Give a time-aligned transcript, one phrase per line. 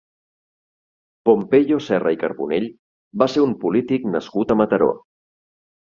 [1.29, 2.67] Pompeyo Serra i Carbonell
[3.25, 4.93] va ser un polític nascut a Mataró.